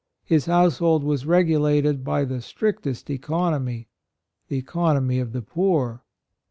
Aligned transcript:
His 0.23 0.47
household 0.47 1.03
was 1.03 1.27
regulated 1.27 2.03
by 2.03 2.25
the 2.25 2.41
strictest 2.41 3.11
economy— 3.11 3.87
the 4.49 4.57
economy 4.57 5.19
of 5.19 5.31
the 5.31 5.43
poor. 5.43 6.03